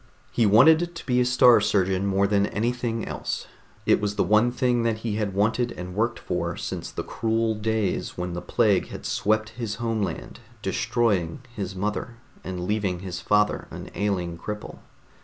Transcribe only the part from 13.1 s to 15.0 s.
father an ailing cripple.